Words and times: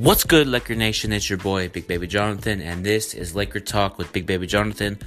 What's 0.00 0.24
good, 0.24 0.48
Laker 0.48 0.74
Nation? 0.74 1.12
It's 1.12 1.28
your 1.28 1.36
boy, 1.36 1.68
Big 1.68 1.86
Baby 1.86 2.06
Jonathan, 2.06 2.62
and 2.62 2.82
this 2.82 3.12
is 3.12 3.36
Laker 3.36 3.60
Talk 3.60 3.98
with 3.98 4.10
Big 4.14 4.24
Baby 4.24 4.46
Jonathan. 4.46 4.98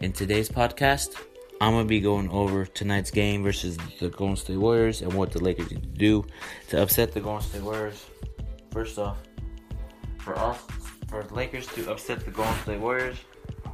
In 0.00 0.12
today's 0.12 0.48
podcast, 0.48 1.14
I'm 1.60 1.72
going 1.74 1.84
to 1.84 1.88
be 1.88 2.00
going 2.00 2.28
over 2.30 2.66
tonight's 2.66 3.12
game 3.12 3.44
versus 3.44 3.78
the 4.00 4.08
Golden 4.08 4.34
State 4.34 4.56
Warriors 4.56 5.02
and 5.02 5.12
what 5.12 5.30
the 5.30 5.38
Lakers 5.38 5.70
need 5.70 5.82
to 5.84 5.88
do 5.90 6.26
to 6.70 6.82
upset 6.82 7.12
the 7.12 7.20
Golden 7.20 7.42
State 7.42 7.62
Warriors. 7.62 8.04
First 8.72 8.98
off, 8.98 9.18
for 10.18 10.36
us, 10.36 10.60
for 11.08 11.22
the 11.22 11.32
Lakers 11.32 11.68
to 11.68 11.88
upset 11.88 12.24
the 12.24 12.32
Golden 12.32 12.58
State 12.62 12.80
Warriors, 12.80 13.18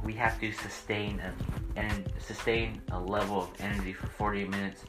we 0.03 0.13
have 0.13 0.39
to 0.41 0.51
sustain 0.51 1.19
a, 1.21 1.33
and 1.75 2.07
sustain 2.19 2.83
a 2.91 2.99
level 2.99 3.41
of 3.41 3.49
energy 3.61 3.93
for 3.93 4.05
48 4.05 4.47
minutes 4.47 4.83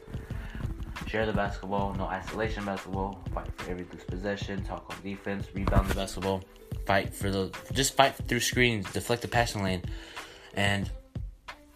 share 1.09 1.25
the 1.25 1.33
basketball, 1.33 1.93
no 1.95 2.05
isolation 2.05 2.63
basketball, 2.65 3.19
fight 3.33 3.47
for 3.57 3.71
every 3.71 3.85
loose 3.91 4.03
possession, 4.03 4.63
talk 4.63 4.85
on 4.91 5.01
defense, 5.01 5.47
rebound 5.55 5.89
the 5.89 5.95
basketball, 5.95 6.43
fight 6.85 7.13
for 7.13 7.31
the 7.31 7.51
just 7.73 7.95
fight 7.95 8.13
through 8.27 8.39
screens, 8.39 8.91
deflect 8.93 9.23
the 9.23 9.27
passing 9.27 9.63
lane, 9.63 9.81
and 10.53 10.89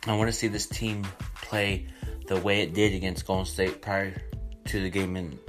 I 0.06 0.16
want 0.16 0.28
to 0.28 0.34
see 0.34 0.48
this 0.48 0.68
team 0.68 1.04
play 1.42 1.88
the 2.28 2.40
way 2.42 2.62
it 2.62 2.76
did 2.76 2.94
against 2.94 3.26
Golden 3.26 3.46
State 3.46 3.82
prior 3.82 4.22
to 4.66 4.82
the 4.82 4.90
game 4.90 5.16
in 5.16 5.40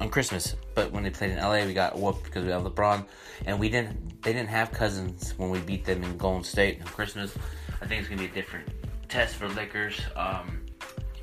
on 0.00 0.10
Christmas. 0.10 0.54
But 0.74 0.92
when 0.92 1.02
they 1.02 1.10
played 1.10 1.30
in 1.30 1.38
LA, 1.38 1.64
we 1.64 1.72
got 1.72 1.98
whooped 1.98 2.24
because 2.24 2.44
we 2.44 2.50
have 2.50 2.62
LeBron, 2.62 3.06
and 3.46 3.58
we 3.58 3.70
didn't. 3.70 4.22
They 4.22 4.34
didn't 4.34 4.50
have 4.50 4.72
Cousins 4.72 5.32
when 5.38 5.48
we 5.48 5.58
beat 5.60 5.86
them 5.86 6.02
in 6.02 6.18
Golden 6.18 6.44
State 6.44 6.82
on 6.82 6.86
Christmas. 6.88 7.34
I 7.80 7.86
think 7.86 8.00
it's 8.00 8.08
gonna 8.08 8.20
be 8.20 8.28
a 8.28 8.32
different 8.32 8.68
test 9.08 9.36
for 9.36 9.48
Lakers. 9.48 9.98
Um, 10.14 10.66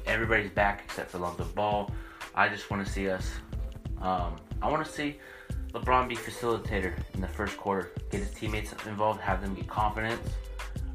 everybody's 0.08 0.50
back 0.50 0.82
except 0.86 1.12
for 1.12 1.20
Lonzo 1.20 1.46
Ball. 1.56 1.92
I 2.40 2.48
just 2.48 2.72
want 2.72 2.88
to 2.88 2.90
see 2.90 3.10
us. 3.10 3.30
Um, 4.02 4.38
I 4.62 4.72
want 4.72 4.86
to 4.86 4.90
see 4.90 5.18
LeBron 5.74 6.08
be 6.08 6.16
facilitator 6.16 6.94
in 7.14 7.20
the 7.20 7.28
first 7.28 7.58
quarter, 7.58 7.92
get 8.12 8.22
his 8.22 8.32
teammates 8.32 8.72
involved, 8.88 9.20
have 9.20 9.42
them 9.42 9.54
get 9.56 9.68
confidence 9.68 10.26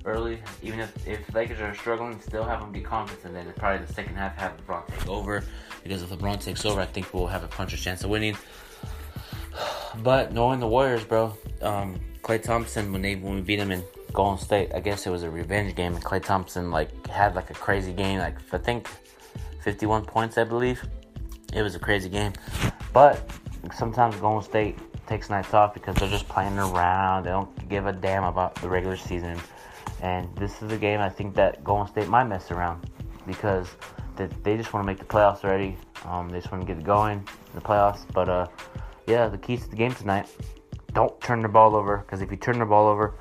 early. 0.06 0.38
Even 0.62 0.80
if 0.80 1.06
if 1.06 1.34
Lakers 1.34 1.60
are 1.60 1.74
struggling, 1.74 2.18
still 2.18 2.44
have 2.44 2.60
them 2.60 2.72
get 2.72 2.86
confidence, 2.86 3.26
and 3.26 3.36
then 3.36 3.52
probably 3.58 3.84
the 3.84 3.92
second 3.92 4.14
half 4.14 4.34
have 4.38 4.56
LeBron 4.56 4.86
take 4.86 5.06
over. 5.06 5.44
Because 5.82 6.02
if 6.02 6.08
LeBron 6.08 6.40
takes 6.40 6.64
over, 6.64 6.80
I 6.80 6.86
think 6.86 7.12
we'll 7.12 7.26
have 7.26 7.44
a 7.44 7.48
puncher's 7.48 7.82
chance 7.82 8.02
of 8.04 8.08
winning. 8.08 8.38
But 10.02 10.32
knowing 10.32 10.60
the 10.60 10.66
Warriors, 10.66 11.04
bro, 11.04 11.36
um, 11.60 12.00
Klay 12.22 12.42
Thompson 12.42 12.90
when 12.90 13.02
they 13.02 13.16
when 13.16 13.34
we 13.34 13.42
beat 13.42 13.56
them 13.56 13.70
in 13.70 13.84
Golden 14.14 14.42
State, 14.42 14.72
I 14.74 14.80
guess 14.80 15.06
it 15.06 15.10
was 15.10 15.24
a 15.24 15.30
revenge 15.30 15.74
game, 15.74 15.94
and 15.94 16.02
Klay 16.02 16.24
Thompson 16.24 16.70
like 16.70 17.06
had 17.06 17.34
like 17.34 17.50
a 17.50 17.54
crazy 17.54 17.92
game. 17.92 18.18
Like 18.18 18.36
I 18.50 18.56
think 18.56 18.88
51 19.60 20.06
points, 20.06 20.38
I 20.38 20.44
believe. 20.44 20.82
It 21.52 21.62
was 21.62 21.74
a 21.74 21.78
crazy 21.78 22.08
game. 22.08 22.32
But 22.92 23.30
sometimes 23.76 24.16
Golden 24.16 24.42
State 24.42 24.78
takes 25.06 25.30
nights 25.30 25.54
off 25.54 25.74
because 25.74 25.96
they're 25.96 26.08
just 26.08 26.28
playing 26.28 26.58
around. 26.58 27.24
They 27.24 27.30
don't 27.30 27.68
give 27.68 27.86
a 27.86 27.92
damn 27.92 28.24
about 28.24 28.54
the 28.56 28.68
regular 28.68 28.96
season. 28.96 29.38
And 30.02 30.34
this 30.36 30.62
is 30.62 30.72
a 30.72 30.76
game 30.76 31.00
I 31.00 31.08
think 31.08 31.34
that 31.34 31.62
Golden 31.64 31.86
State 31.86 32.08
might 32.08 32.24
mess 32.24 32.50
around 32.50 32.88
because 33.26 33.68
they 34.16 34.56
just 34.56 34.72
want 34.72 34.84
to 34.84 34.86
make 34.86 34.98
the 34.98 35.04
playoffs 35.04 35.44
already. 35.44 35.76
Um, 36.04 36.28
they 36.28 36.38
just 36.38 36.52
want 36.52 36.62
to 36.62 36.66
get 36.66 36.78
it 36.78 36.84
going 36.84 37.18
in 37.18 37.54
the 37.54 37.60
playoffs. 37.60 38.04
But 38.12 38.28
uh, 38.28 38.46
yeah, 39.06 39.28
the 39.28 39.38
keys 39.38 39.64
to 39.64 39.70
the 39.70 39.76
game 39.76 39.94
tonight: 39.94 40.28
don't 40.92 41.18
turn 41.20 41.42
the 41.42 41.48
ball 41.48 41.74
over 41.74 41.98
because 41.98 42.22
if 42.22 42.30
you 42.30 42.36
turn 42.36 42.58
the 42.58 42.66
ball 42.66 42.86
over 42.86 43.14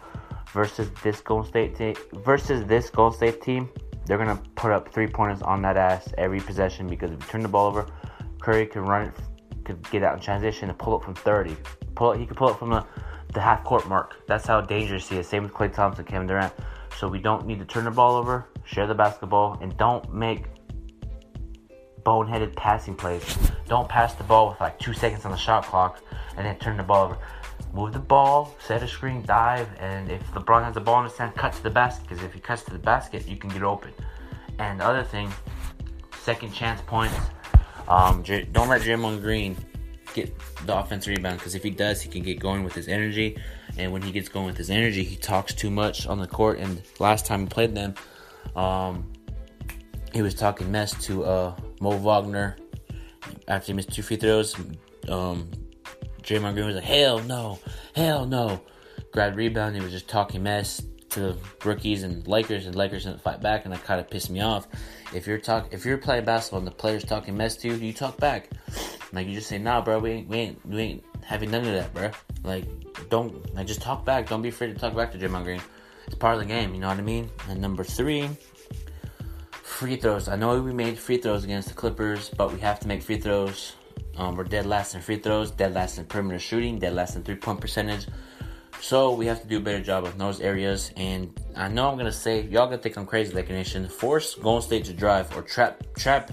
versus 0.51 0.89
this 1.03 1.21
Golden 1.21 1.47
State 1.47 1.75
team 1.75 1.95
versus 2.13 2.65
this 2.65 2.89
Golden 2.89 3.17
State 3.17 3.41
team, 3.41 3.69
they're 4.05 4.17
gonna 4.17 4.41
put 4.55 4.71
up 4.71 4.93
three 4.93 5.07
pointers 5.07 5.41
on 5.41 5.61
that 5.63 5.77
ass 5.77 6.13
every 6.17 6.39
possession 6.39 6.87
because 6.87 7.11
if 7.11 7.19
you 7.19 7.27
turn 7.27 7.41
the 7.41 7.47
ball 7.47 7.67
over, 7.67 7.87
Curry 8.43 8.67
can 8.67 8.83
run 8.83 9.13
could 9.63 9.89
get 9.89 10.03
out 10.03 10.15
in 10.15 10.19
transition 10.19 10.69
and 10.69 10.77
pull 10.77 10.95
up 10.95 11.03
from 11.03 11.15
30. 11.15 11.55
Pull 11.95 12.09
up, 12.09 12.17
he 12.17 12.25
could 12.25 12.35
pull 12.35 12.49
it 12.49 12.59
from 12.59 12.71
the, 12.71 12.85
the 13.33 13.39
half 13.39 13.63
court 13.63 13.87
mark. 13.87 14.27
That's 14.27 14.45
how 14.45 14.59
dangerous 14.59 15.07
he 15.07 15.17
is. 15.17 15.27
Same 15.27 15.43
with 15.43 15.53
Klay 15.53 15.73
Thompson, 15.73 16.03
Kevin 16.03 16.27
Durant. 16.27 16.53
So 16.97 17.07
we 17.07 17.19
don't 17.19 17.47
need 17.47 17.59
to 17.59 17.65
turn 17.65 17.85
the 17.85 17.91
ball 17.91 18.15
over, 18.15 18.49
share 18.65 18.85
the 18.85 18.93
basketball, 18.93 19.57
and 19.61 19.75
don't 19.77 20.13
make 20.13 20.47
boneheaded 22.03 22.53
passing 22.57 22.95
plays. 22.95 23.23
Don't 23.69 23.87
pass 23.87 24.13
the 24.15 24.25
ball 24.25 24.49
with 24.49 24.59
like 24.59 24.77
two 24.77 24.93
seconds 24.93 25.23
on 25.23 25.31
the 25.31 25.37
shot 25.37 25.63
clock 25.63 26.01
and 26.35 26.45
then 26.45 26.59
turn 26.59 26.75
the 26.75 26.83
ball 26.83 27.05
over 27.05 27.17
move 27.73 27.91
the 27.91 27.99
ball, 27.99 28.55
set 28.59 28.83
a 28.83 28.87
screen, 28.87 29.23
dive, 29.23 29.67
and 29.79 30.11
if 30.11 30.21
LeBron 30.31 30.63
has 30.63 30.75
the 30.75 30.79
ball 30.79 30.99
in 30.99 31.09
his 31.09 31.17
hand, 31.17 31.33
cut 31.35 31.53
to 31.53 31.63
the 31.63 31.69
basket. 31.69 32.07
Because 32.07 32.23
if 32.23 32.33
he 32.33 32.39
cuts 32.39 32.63
to 32.63 32.71
the 32.71 32.77
basket, 32.77 33.27
you 33.27 33.35
can 33.35 33.49
get 33.49 33.63
open. 33.63 33.91
And 34.59 34.79
the 34.79 34.85
other 34.85 35.03
thing, 35.03 35.31
second 36.21 36.53
chance 36.53 36.81
points. 36.81 37.15
Um, 37.87 38.23
don't 38.23 38.69
let 38.69 38.81
Draymond 38.81 39.21
Green 39.21 39.57
get 40.13 40.33
the 40.65 40.77
offensive 40.77 41.15
rebound 41.15 41.39
because 41.39 41.55
if 41.55 41.63
he 41.63 41.69
does, 41.69 42.01
he 42.01 42.09
can 42.09 42.23
get 42.23 42.39
going 42.39 42.63
with 42.63 42.73
his 42.73 42.87
energy. 42.87 43.37
And 43.77 43.91
when 43.91 44.01
he 44.01 44.11
gets 44.11 44.29
going 44.29 44.45
with 44.45 44.57
his 44.57 44.69
energy, 44.69 45.03
he 45.03 45.15
talks 45.15 45.53
too 45.53 45.71
much 45.71 46.05
on 46.05 46.19
the 46.19 46.27
court. 46.27 46.59
And 46.59 46.81
last 46.99 47.25
time 47.25 47.41
we 47.41 47.47
played 47.47 47.75
them, 47.75 47.95
um, 48.55 49.11
he 50.13 50.21
was 50.21 50.35
talking 50.35 50.71
mess 50.71 50.93
to 51.05 51.25
uh, 51.25 51.55
Mo 51.81 51.97
Wagner 51.97 52.55
after 53.47 53.67
he 53.67 53.73
missed 53.73 53.91
two 53.91 54.03
free 54.03 54.17
throws. 54.17 54.55
Um, 55.09 55.49
Draymond 56.21 56.53
Green 56.53 56.67
was 56.67 56.75
like, 56.75 56.83
hell 56.83 57.19
no, 57.19 57.59
hell 57.95 58.25
no. 58.25 58.61
Grabbed 59.11 59.35
rebound, 59.35 59.75
he 59.75 59.81
was 59.81 59.91
just 59.91 60.07
talking 60.07 60.43
mess 60.43 60.81
to 61.09 61.19
the 61.19 61.37
rookies 61.63 62.03
and 62.03 62.27
Lakers, 62.27 62.65
and 62.65 62.75
Lakers 62.75 63.05
didn't 63.05 63.21
fight 63.21 63.41
back, 63.41 63.65
and 63.65 63.73
that 63.73 63.83
kind 63.83 63.99
of 63.99 64.09
pissed 64.09 64.29
me 64.29 64.41
off. 64.41 64.67
If 65.13 65.27
you're 65.27 65.37
talk, 65.37 65.69
if 65.71 65.85
you're 65.85 65.97
playing 65.97 66.25
basketball 66.25 66.59
and 66.59 66.67
the 66.67 66.71
players 66.71 67.03
talking 67.03 67.37
mess 67.37 67.55
to 67.57 67.67
you, 67.67 67.75
you 67.75 67.93
talk 67.93 68.17
back. 68.17 68.49
Like 69.11 69.27
you 69.27 69.35
just 69.35 69.47
say, 69.47 69.59
nah, 69.59 69.81
bro, 69.81 69.99
we 69.99 70.11
ain't, 70.11 70.27
we 70.27 70.37
ain't, 70.37 70.65
we 70.65 70.81
ain't 70.81 71.03
having 71.23 71.51
none 71.51 71.65
of 71.65 71.73
that, 71.73 71.93
bro. 71.93 72.11
Like, 72.43 72.65
don't, 73.09 73.53
like, 73.53 73.67
just 73.67 73.81
talk 73.81 74.05
back. 74.05 74.27
Don't 74.27 74.41
be 74.41 74.49
afraid 74.49 74.73
to 74.73 74.79
talk 74.79 74.95
back 74.95 75.11
to 75.11 75.17
Draymond 75.17 75.43
Green. 75.43 75.61
It's 76.07 76.15
part 76.15 76.35
of 76.35 76.39
the 76.41 76.47
game, 76.47 76.73
you 76.73 76.79
know 76.79 76.87
what 76.87 76.97
I 76.97 77.01
mean? 77.01 77.29
And 77.47 77.61
number 77.61 77.83
three, 77.83 78.27
free 79.51 79.95
throws. 79.95 80.27
I 80.27 80.35
know 80.35 80.59
we 80.61 80.73
made 80.73 80.97
free 80.97 81.17
throws 81.17 81.43
against 81.43 81.67
the 81.67 81.75
Clippers, 81.75 82.29
but 82.29 82.51
we 82.51 82.59
have 82.59 82.79
to 82.79 82.87
make 82.87 83.03
free 83.03 83.19
throws 83.19 83.75
um, 84.17 84.35
we're 84.35 84.43
dead 84.43 84.65
last 84.65 84.93
in 84.95 85.01
free 85.01 85.17
throws, 85.17 85.51
dead 85.51 85.73
last 85.73 85.97
in 85.97 86.05
perimeter 86.05 86.39
shooting, 86.39 86.77
dead 86.77 86.93
last 86.93 87.15
in 87.15 87.23
three 87.23 87.35
point 87.35 87.59
percentage. 87.59 88.05
So 88.83 89.13
we 89.13 89.27
have 89.27 89.41
to 89.41 89.47
do 89.47 89.59
a 89.59 89.61
better 89.61 89.81
job 89.81 90.03
of 90.03 90.17
those 90.17 90.41
areas. 90.41 90.91
And 90.97 91.33
I 91.55 91.69
know 91.69 91.89
I'm 91.89 91.97
gonna 91.97 92.11
say 92.11 92.41
y'all 92.41 92.65
gonna 92.65 92.79
think 92.79 92.97
I'm 92.97 93.05
crazy, 93.05 93.33
like 93.33 93.47
nation. 93.47 93.87
Force 93.87 94.35
Golden 94.35 94.61
State 94.61 94.83
to 94.85 94.93
drive 94.93 95.33
or 95.37 95.41
trap 95.41 95.81
trap 95.95 96.31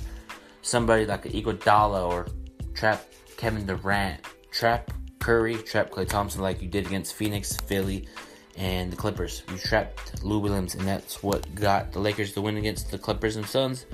somebody 0.60 1.06
like 1.06 1.26
an 1.26 1.30
Iguodala 1.30 2.08
or 2.08 2.26
trap 2.74 3.06
Kevin 3.36 3.66
Durant, 3.66 4.22
trap 4.50 4.90
Curry, 5.20 5.58
trap 5.58 5.92
Klay 5.92 6.08
Thompson 6.08 6.42
like 6.42 6.60
you 6.60 6.66
did 6.66 6.86
against 6.86 7.14
Phoenix, 7.14 7.56
Philly, 7.56 8.08
and 8.56 8.92
the 8.92 8.96
Clippers. 8.96 9.44
You 9.48 9.56
trapped 9.56 10.24
Lou 10.24 10.40
Williams, 10.40 10.74
and 10.74 10.88
that's 10.88 11.22
what 11.22 11.54
got 11.54 11.92
the 11.92 12.00
Lakers 12.00 12.32
to 12.32 12.40
win 12.40 12.56
against 12.56 12.90
the 12.90 12.98
Clippers 12.98 13.36
and 13.36 13.46
Suns. 13.46 13.86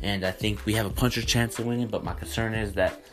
And 0.00 0.24
I 0.24 0.30
think 0.30 0.64
we 0.64 0.72
have 0.72 0.86
a 0.86 0.90
puncher's 0.90 1.26
chance 1.26 1.58
of 1.58 1.66
winning, 1.66 1.88
but 1.88 2.02
my 2.02 2.14
concern 2.14 2.54
is 2.54 2.72
that 2.72 3.04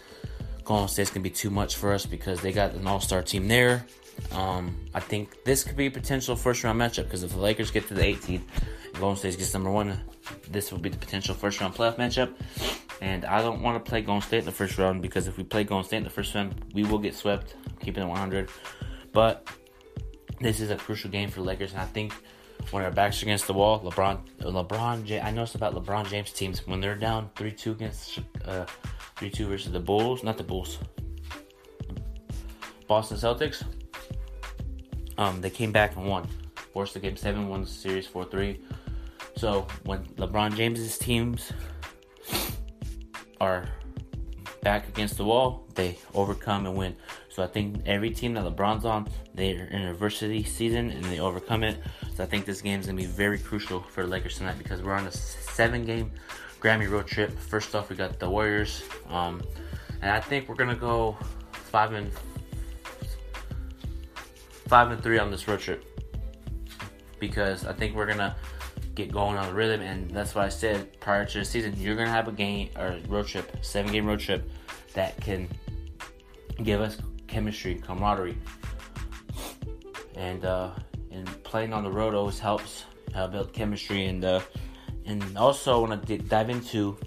Golden 0.63 0.87
State's 0.87 1.09
gonna 1.09 1.23
be 1.23 1.29
too 1.29 1.49
much 1.49 1.75
for 1.75 1.91
us 1.91 2.05
because 2.05 2.39
they 2.39 2.53
got 2.53 2.71
an 2.73 2.87
all-star 2.87 3.21
team 3.21 3.49
there. 3.49 3.85
Um, 4.31 4.77
I 4.93 4.99
think 4.99 5.43
this 5.43 5.63
could 5.63 5.77
be 5.77 5.87
a 5.87 5.91
potential 5.91 6.35
first 6.35 6.63
round 6.63 6.79
matchup 6.79 7.03
because 7.05 7.23
if 7.23 7.31
the 7.31 7.39
Lakers 7.39 7.71
get 7.71 7.87
to 7.87 7.93
the 7.93 8.03
18th 8.03 8.43
Golden 8.99 9.17
State 9.17 9.37
gets 9.37 9.53
number 9.53 9.69
one, 9.69 9.99
this 10.49 10.71
will 10.71 10.79
be 10.79 10.89
the 10.89 10.97
potential 10.97 11.35
first 11.35 11.61
round 11.61 11.75
playoff 11.75 11.97
matchup. 11.97 12.33
And 13.01 13.25
I 13.25 13.41
don't 13.41 13.61
want 13.61 13.83
to 13.83 13.89
play 13.89 14.01
Golden 14.01 14.21
State 14.21 14.39
in 14.39 14.45
the 14.45 14.51
first 14.51 14.77
round 14.77 15.01
because 15.01 15.27
if 15.27 15.37
we 15.37 15.43
play 15.43 15.63
Golden 15.63 15.85
State 15.85 15.97
in 15.97 16.03
the 16.03 16.09
first 16.09 16.33
round, 16.33 16.55
we 16.73 16.83
will 16.83 16.97
get 16.97 17.13
swept, 17.13 17.55
keeping 17.79 18.03
it 18.03 18.07
100. 18.07 18.49
But 19.13 19.47
this 20.39 20.59
is 20.59 20.71
a 20.71 20.75
crucial 20.75 21.09
game 21.09 21.29
for 21.29 21.41
the 21.41 21.45
Lakers, 21.45 21.73
and 21.73 21.81
I 21.81 21.85
think 21.85 22.13
when 22.71 22.83
our 22.83 22.91
backs 22.91 23.21
are 23.21 23.25
against 23.25 23.47
the 23.47 23.53
wall, 23.53 23.79
LeBron, 23.81 24.19
LeBron, 24.39 25.23
I 25.23 25.31
noticed 25.31 25.55
about 25.55 25.73
LeBron 25.75 26.09
James 26.09 26.31
teams 26.31 26.65
when 26.65 26.81
they're 26.81 26.95
down 26.95 27.29
three 27.35 27.51
two 27.51 27.71
against 27.71 28.19
uh, 28.45 28.65
three 29.15 29.29
two 29.29 29.47
versus 29.47 29.71
the 29.71 29.79
Bulls, 29.79 30.23
not 30.23 30.37
the 30.37 30.43
Bulls, 30.43 30.79
Boston 32.87 33.17
Celtics. 33.17 33.63
Um, 35.17 35.41
they 35.41 35.49
came 35.49 35.71
back 35.71 35.95
and 35.95 36.07
won, 36.07 36.27
forced 36.73 36.93
the 36.93 36.99
game 36.99 37.17
seven, 37.17 37.49
won 37.49 37.61
the 37.61 37.67
series 37.67 38.05
four 38.05 38.25
three. 38.25 38.59
So 39.35 39.67
when 39.83 40.05
LeBron 40.15 40.55
James's 40.55 40.97
teams 40.97 41.51
are 43.39 43.69
back 44.61 44.87
against 44.87 45.17
the 45.17 45.25
wall, 45.25 45.65
they 45.75 45.97
overcome 46.13 46.65
and 46.65 46.75
win. 46.75 46.95
So 47.29 47.43
I 47.43 47.47
think 47.47 47.83
every 47.85 48.09
team 48.09 48.33
that 48.33 48.43
LeBron's 48.43 48.83
on, 48.83 49.07
they're 49.35 49.65
in 49.65 49.83
adversity 49.83 50.43
season 50.43 50.89
and 50.89 51.03
they 51.05 51.19
overcome 51.19 51.63
it. 51.63 51.77
So 52.15 52.23
I 52.23 52.25
think 52.25 52.45
this 52.45 52.61
game 52.61 52.79
is 52.79 52.87
gonna 52.87 52.97
be 52.97 53.05
very 53.05 53.37
crucial 53.37 53.81
for 53.81 54.03
the 54.03 54.09
Lakers 54.09 54.37
tonight 54.37 54.57
because 54.57 54.81
we're 54.81 54.95
on 54.95 55.05
a 55.05 55.11
seven-game 55.11 56.11
Grammy 56.59 56.89
road 56.89 57.05
trip. 57.05 57.37
First 57.37 57.75
off, 57.75 57.91
we 57.91 57.95
got 57.95 58.17
the 58.19 58.27
Warriors, 58.27 58.81
um, 59.09 59.43
and 60.01 60.09
I 60.09 60.19
think 60.19 60.49
we're 60.49 60.55
gonna 60.55 60.75
go 60.75 61.15
five 61.51 61.93
and 61.93 62.11
five 64.67 64.91
and 64.91 65.01
three 65.01 65.17
on 65.17 65.31
this 65.31 65.47
road 65.47 65.59
trip 65.59 65.85
because 67.19 67.65
I 67.65 67.73
think 67.73 67.95
we're 67.95 68.05
gonna 68.05 68.35
get 68.95 69.11
going 69.11 69.37
on 69.37 69.47
the 69.47 69.53
rhythm, 69.53 69.81
and 69.81 70.09
that's 70.11 70.35
what 70.35 70.45
I 70.45 70.49
said 70.49 70.99
prior 70.99 71.25
to 71.25 71.39
the 71.39 71.45
season. 71.45 71.73
You're 71.77 71.95
gonna 71.95 72.09
have 72.09 72.27
a 72.27 72.31
game 72.31 72.69
or 72.77 72.97
road 73.07 73.27
trip, 73.27 73.55
seven 73.61 73.91
game 73.91 74.05
road 74.05 74.19
trip 74.19 74.49
that 74.93 75.19
can 75.21 75.47
give 76.63 76.81
us 76.81 76.97
chemistry, 77.27 77.75
camaraderie. 77.75 78.37
and 80.15 80.45
uh, 80.45 80.71
and 81.11 81.43
playing 81.43 81.73
on 81.73 81.83
the 81.83 81.91
road 81.91 82.13
always 82.13 82.39
helps 82.39 82.83
uh, 83.15 83.27
build 83.27 83.53
chemistry 83.53 84.05
and 84.05 84.25
uh, 84.25 84.41
and 85.05 85.37
also 85.37 85.77
I 85.77 85.87
want 85.89 86.07
to 86.07 86.17
d- 86.17 86.23
dive 86.27 86.49
into 86.49 86.97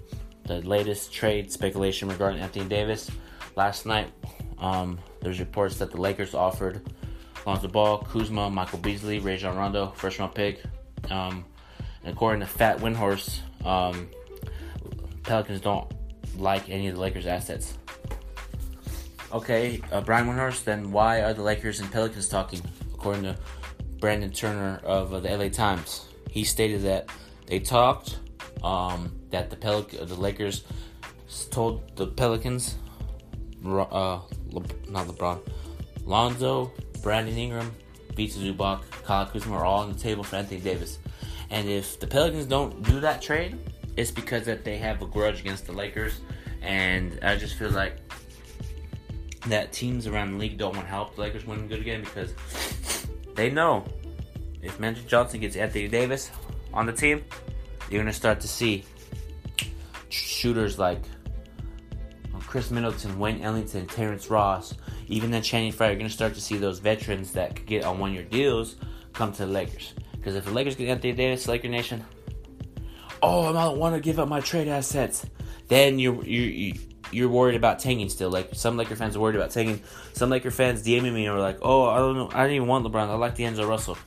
the 0.45 0.61
latest 0.61 1.13
trade 1.13 1.51
speculation 1.51 2.09
regarding 2.09 2.41
Anthony 2.41 2.65
Davis. 2.65 3.11
Last 3.55 3.85
night, 3.85 4.11
um, 4.57 4.97
there's 5.21 5.39
reports 5.39 5.77
that 5.77 5.91
the 5.91 5.99
Lakers 5.99 6.33
offered 6.33 6.81
Lonzo 7.45 7.67
Ball, 7.67 7.99
Kuzma, 7.99 8.49
Michael 8.49 8.79
Beasley, 8.79 9.19
Rajon 9.19 9.55
Rondo, 9.55 9.91
first 9.95 10.19
round 10.19 10.35
pick. 10.35 10.61
Um, 11.09 11.45
and 12.03 12.13
according 12.13 12.41
to 12.41 12.47
Fat 12.47 12.77
Windhorst, 12.79 13.39
um, 13.65 14.09
Pelicans 15.23 15.61
don't 15.61 15.91
like 16.37 16.69
any 16.69 16.87
of 16.87 16.95
the 16.95 17.01
Lakers' 17.01 17.27
assets. 17.27 17.77
Okay, 19.31 19.81
uh, 19.91 20.01
Brian 20.01 20.27
Windhorst, 20.27 20.65
then 20.65 20.91
why 20.91 21.21
are 21.21 21.33
the 21.33 21.41
Lakers 21.41 21.79
and 21.79 21.91
Pelicans 21.91 22.27
talking? 22.27 22.61
According 22.93 23.23
to 23.23 23.37
Brandon 23.99 24.31
Turner 24.31 24.81
of 24.83 25.13
uh, 25.13 25.19
the 25.19 25.29
LA 25.29 25.49
Times, 25.49 26.05
he 26.29 26.43
stated 26.43 26.81
that 26.83 27.09
they 27.47 27.59
talked, 27.59 28.19
um, 28.63 29.11
that 29.29 29.49
the 29.49 29.55
Pelic- 29.55 30.07
the 30.07 30.15
Lakers 30.15 30.63
told 31.49 31.95
the 31.95 32.07
Pelicans, 32.07 32.75
uh, 33.65 34.19
Le- 34.49 34.63
not 34.89 35.07
LeBron, 35.07 35.39
Lonzo, 36.03 36.71
Brandon 37.01 37.35
Ingram, 37.37 37.73
Vita 38.15 38.39
Zubac, 38.39 38.81
Kyle 39.03 39.25
Kuzma 39.25 39.55
are 39.55 39.65
all 39.65 39.79
on 39.79 39.91
the 39.91 39.99
table 39.99 40.23
for 40.23 40.35
Anthony 40.35 40.59
Davis. 40.59 40.99
And 41.49 41.69
if 41.69 41.99
the 41.99 42.07
Pelicans 42.07 42.45
don't 42.45 42.81
do 42.83 42.99
that 43.01 43.21
trade, 43.21 43.57
it's 43.97 44.11
because 44.11 44.45
that 44.45 44.63
they 44.63 44.77
have 44.77 45.01
a 45.01 45.05
grudge 45.05 45.39
against 45.39 45.65
the 45.65 45.73
Lakers. 45.73 46.21
And 46.61 47.19
I 47.23 47.35
just 47.35 47.55
feel 47.55 47.71
like 47.71 47.97
that 49.47 49.71
teams 49.71 50.07
around 50.07 50.33
the 50.33 50.37
league 50.37 50.57
don't 50.57 50.75
want 50.75 50.85
to 50.85 50.91
help 50.91 51.15
the 51.15 51.21
Lakers 51.21 51.45
win 51.45 51.67
good 51.67 51.79
again 51.79 52.01
because 52.01 52.33
they 53.35 53.49
know 53.49 53.85
if 54.61 54.79
Magic 54.79 55.07
Johnson 55.07 55.39
gets 55.39 55.55
Anthony 55.55 55.87
Davis 55.87 56.29
on 56.73 56.85
the 56.85 56.93
team, 56.93 57.23
you're 57.89 58.03
to 58.03 58.13
start 58.13 58.39
to 58.41 58.47
see 58.47 58.85
shooters 60.09 60.77
like 60.77 61.01
Khris 62.51 62.69
Middleton, 62.69 63.17
Wayne 63.17 63.41
Ellington, 63.41 63.87
Terrence 63.87 64.29
Ross, 64.29 64.73
even 65.11 65.31
then 65.31 65.41
Channing 65.41 65.71
Frye, 65.71 65.87
you're 65.87 65.95
going 65.95 66.07
to 66.07 66.13
start 66.13 66.33
to 66.35 66.41
see 66.41 66.57
those 66.57 66.79
veterans 66.79 67.33
that 67.33 67.55
could 67.55 67.65
get 67.65 67.83
on 67.83 67.99
one 67.99 68.13
year 68.13 68.23
deals 68.23 68.75
come 69.13 69.31
to 69.33 69.45
the 69.45 69.51
Lakers. 69.51 69.93
Because 70.13 70.35
if 70.35 70.45
the 70.45 70.51
Lakers 70.51 70.75
get 70.75 70.87
Anthony 70.89 71.13
Davis, 71.13 71.47
Laker 71.47 71.67
Nation, 71.67 72.05
oh, 73.21 73.49
I 73.49 73.51
don't 73.51 73.77
want 73.77 73.95
to 73.95 74.01
give 74.01 74.19
up 74.19 74.27
my 74.27 74.39
trade 74.39 74.67
assets. 74.67 75.25
Then 75.67 75.99
you're 75.99 76.23
you 76.23 76.75
you're 77.11 77.29
worried 77.29 77.55
about 77.55 77.79
tanking 77.79 78.09
still. 78.09 78.29
Like 78.29 78.49
some 78.53 78.77
Laker 78.77 78.95
fans 78.95 79.15
are 79.15 79.19
worried 79.19 79.35
about 79.35 79.51
tanking. 79.51 79.81
Some 80.13 80.29
Laker 80.29 80.51
fans 80.51 80.83
DMing 80.83 81.13
me 81.13 81.29
were 81.29 81.39
like, 81.39 81.59
"Oh, 81.61 81.85
I 81.85 81.97
don't 81.97 82.15
know, 82.15 82.29
I 82.33 82.43
didn't 82.43 82.57
even 82.57 82.67
want 82.67 82.85
LeBron. 82.85 83.07
I 83.07 83.13
like 83.15 83.35
D'Angelo 83.35 83.67
Russell." 83.67 83.97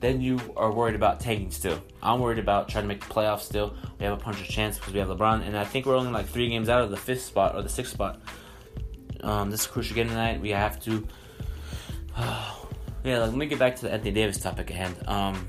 Then 0.00 0.20
you 0.20 0.38
are 0.56 0.72
worried 0.72 0.94
about 0.94 1.20
tanking 1.20 1.50
still. 1.50 1.82
I'm 2.02 2.20
worried 2.20 2.38
about 2.38 2.68
trying 2.68 2.84
to 2.84 2.88
make 2.88 3.00
the 3.00 3.12
playoffs 3.12 3.40
still. 3.40 3.74
We 3.98 4.04
have 4.04 4.18
a 4.18 4.20
punch 4.20 4.40
of 4.40 4.46
chance 4.46 4.76
because 4.76 4.92
we 4.92 5.00
have 5.00 5.08
LeBron, 5.08 5.46
and 5.46 5.56
I 5.56 5.64
think 5.64 5.86
we're 5.86 5.96
only 5.96 6.12
like 6.12 6.26
three 6.26 6.48
games 6.48 6.68
out 6.68 6.82
of 6.82 6.90
the 6.90 6.96
fifth 6.96 7.22
spot 7.22 7.54
or 7.54 7.62
the 7.62 7.68
sixth 7.68 7.92
spot. 7.92 8.20
Um, 9.26 9.50
this 9.50 9.62
is 9.62 9.66
crucial 9.66 9.96
game 9.96 10.08
tonight. 10.08 10.40
We 10.40 10.50
have 10.50 10.80
to. 10.84 11.06
Yeah, 13.04 13.20
let 13.20 13.34
me 13.36 13.46
get 13.46 13.60
back 13.60 13.76
to 13.76 13.82
the 13.82 13.92
Anthony 13.92 14.10
Davis 14.10 14.38
topic 14.38 14.68
at 14.68 14.76
hand. 14.76 14.96
Um, 15.06 15.46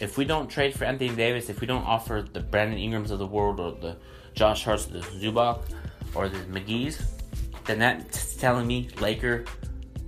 if 0.00 0.18
we 0.18 0.24
don't 0.24 0.48
trade 0.48 0.74
for 0.74 0.84
Anthony 0.84 1.14
Davis, 1.14 1.48
if 1.48 1.60
we 1.60 1.66
don't 1.68 1.84
offer 1.84 2.24
the 2.32 2.40
Brandon 2.40 2.76
Ingrams 2.76 3.12
of 3.12 3.20
the 3.20 3.26
world 3.26 3.60
or 3.60 3.70
the 3.70 3.96
Josh 4.34 4.64
Harts, 4.64 4.86
the 4.86 4.98
Zubac, 4.98 5.62
or 6.12 6.28
the 6.28 6.38
McGee's, 6.38 7.00
then 7.66 7.78
that's 7.78 8.34
telling 8.34 8.66
me, 8.66 8.88
Laker 8.98 9.44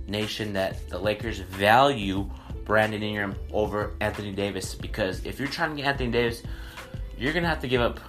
Nation, 0.09 0.51
that 0.51 0.89
the 0.89 0.99
Lakers 0.99 1.39
value 1.39 2.29
Brandon 2.65 3.01
Ingram 3.01 3.35
over 3.53 3.95
Anthony 4.01 4.33
Davis. 4.33 4.75
Because 4.75 5.25
if 5.25 5.39
you're 5.39 5.47
trying 5.47 5.69
to 5.69 5.75
get 5.77 5.85
Anthony 5.85 6.11
Davis, 6.11 6.43
you're 7.17 7.31
to 7.31 7.39
have 7.47 7.61
to 7.61 7.69
give 7.69 7.79
up 7.79 8.01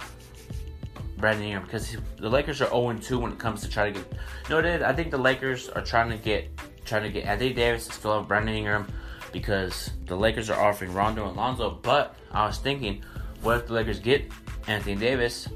Brandon 1.21 1.45
Ingram 1.45 1.63
because 1.63 1.95
the 2.17 2.29
Lakers 2.29 2.61
are 2.61 2.69
0 2.69 2.93
2 2.93 3.19
when 3.19 3.31
it 3.31 3.39
comes 3.39 3.61
to 3.61 3.69
trying 3.69 3.93
to 3.93 3.99
get. 3.99 4.13
You 4.49 4.61
know 4.61 4.85
I 4.85 4.93
think 4.93 5.11
the 5.11 5.17
Lakers 5.17 5.69
are 5.69 5.81
trying 5.81 6.09
to 6.09 6.17
get 6.17 6.49
trying 6.85 7.03
to 7.03 7.09
get 7.09 7.25
Anthony 7.25 7.53
Davis 7.53 7.87
to 7.87 7.93
fill 7.93 8.11
out 8.13 8.27
Brandon 8.27 8.55
Ingram 8.55 8.87
because 9.31 9.91
the 10.05 10.15
Lakers 10.15 10.49
are 10.49 10.59
offering 10.59 10.93
Rondo 10.93 11.27
and 11.27 11.37
Lonzo. 11.37 11.79
But 11.81 12.15
I 12.31 12.45
was 12.45 12.57
thinking, 12.57 13.03
what 13.41 13.57
if 13.57 13.67
the 13.67 13.73
Lakers 13.73 13.99
get 13.99 14.31
Anthony 14.67 14.95
Davis 14.95 15.47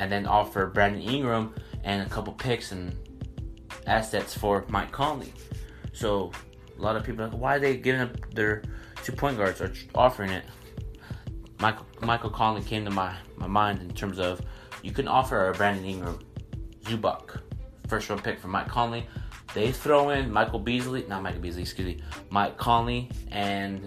and 0.00 0.10
then 0.10 0.26
offer 0.26 0.66
Brandon 0.66 1.02
Ingram 1.02 1.54
and 1.84 2.02
a 2.02 2.08
couple 2.08 2.32
picks 2.32 2.72
and 2.72 2.96
assets 3.86 4.36
for 4.36 4.64
Mike 4.68 4.92
Conley? 4.92 5.32
So 5.92 6.32
a 6.78 6.80
lot 6.80 6.96
of 6.96 7.04
people 7.04 7.22
are 7.24 7.28
like, 7.28 7.38
why 7.38 7.56
are 7.56 7.60
they 7.60 7.76
giving 7.76 8.00
up 8.00 8.34
their 8.34 8.62
two 9.04 9.12
point 9.12 9.36
guards 9.36 9.60
or 9.60 9.72
offering 9.94 10.30
it? 10.30 10.44
Michael 11.60 11.86
Michael 12.00 12.30
Conley 12.30 12.62
came 12.62 12.84
to 12.84 12.90
my, 12.90 13.14
my 13.36 13.48
mind 13.48 13.80
in 13.80 13.90
terms 13.90 14.18
of 14.18 14.40
you 14.88 14.94
can 14.94 15.06
offer 15.06 15.50
a 15.50 15.52
Brandon 15.52 15.84
Ingram, 15.84 16.18
Zubac, 16.84 17.42
first 17.88 18.08
round 18.08 18.24
pick 18.24 18.40
for 18.40 18.48
Mike 18.48 18.68
Conley. 18.68 19.06
They 19.52 19.70
throw 19.70 20.08
in 20.10 20.32
Michael 20.32 20.60
Beasley, 20.60 21.04
not 21.06 21.22
Michael 21.22 21.42
Beasley, 21.42 21.60
excuse 21.60 21.96
me, 21.96 22.02
Mike 22.30 22.56
Conley 22.56 23.10
and 23.30 23.86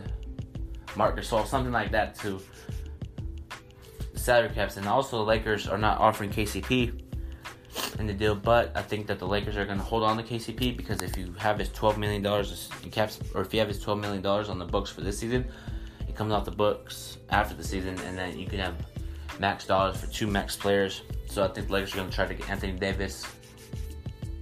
Marc 0.96 1.18
Gasol, 1.18 1.48
something 1.48 1.72
like 1.72 1.92
that 1.92 2.14
to 2.20 2.40
the 4.14 4.20
salary 4.20 4.50
caps. 4.50 4.78
And 4.78 4.88
also, 4.88 5.18
the 5.18 5.24
Lakers 5.24 5.68
are 5.68 5.80
not 5.80 6.00
offering 6.00 6.30
KCP 6.30 7.02
in 7.98 8.06
the 8.06 8.14
deal, 8.14 8.36
but 8.36 8.72
I 8.76 8.84
think 8.84 9.08
that 9.08 9.18
the 9.18 9.28
Lakers 9.28 9.58
are 9.58 9.66
going 9.66 9.80
to 9.80 9.84
hold 9.84 10.04
on 10.04 10.18
to 10.18 10.24
KCP 10.24 10.78
because 10.78 11.02
if 11.02 11.18
you 11.18 11.34
have 11.40 11.58
his 11.58 11.70
$12 11.70 11.98
million 11.98 12.24
in 12.84 12.92
caps, 12.92 13.20
or 13.34 13.42
if 13.42 13.52
you 13.56 13.60
have 13.60 13.70
his 13.70 13.84
$12 13.84 14.00
million 14.00 14.24
on 14.24 14.60
the 14.60 14.66
books 14.66 14.92
for 14.92 15.02
this 15.02 15.18
season, 15.18 15.50
it 16.08 16.16
comes 16.16 16.32
off 16.32 16.46
the 16.46 16.52
books 16.52 17.18
after 17.32 17.56
the 17.56 17.64
season, 17.64 18.00
and 18.02 18.16
then 18.16 18.38
you 18.38 18.46
can 18.46 18.60
have 18.60 18.76
max 19.42 19.66
dollars 19.66 19.98
for 19.98 20.08
two 20.08 20.28
max 20.28 20.56
players. 20.56 21.02
So 21.26 21.44
I 21.44 21.48
think 21.48 21.68
the 21.68 21.74
Lakers 21.74 21.94
are 21.94 21.98
going 21.98 22.10
to 22.10 22.16
try 22.16 22.28
to 22.28 22.34
get 22.34 22.50
Anthony 22.50 22.74
Davis, 22.74 23.26